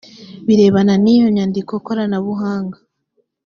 birebana 0.47 0.93
n 1.03 1.05
iyo 1.13 1.27
nyandiko 1.35 1.73
koranabuhanga 1.85 2.77